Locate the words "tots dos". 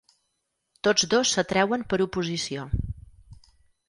0.87-1.33